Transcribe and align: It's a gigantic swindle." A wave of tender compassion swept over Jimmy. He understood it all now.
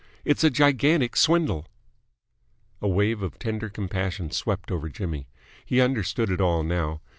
It's 0.25 0.43
a 0.43 0.49
gigantic 0.49 1.15
swindle." 1.15 1.67
A 2.81 2.87
wave 2.87 3.21
of 3.21 3.37
tender 3.37 3.69
compassion 3.69 4.31
swept 4.31 4.71
over 4.71 4.89
Jimmy. 4.89 5.27
He 5.63 5.79
understood 5.79 6.31
it 6.31 6.41
all 6.41 6.63
now. 6.63 7.01